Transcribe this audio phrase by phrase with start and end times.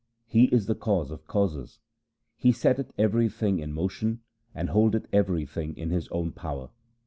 [0.25, 1.77] He is the Cause of causes.
[2.35, 4.21] He setteth everything in motion,
[4.55, 6.71] and hold eth everything in His own power.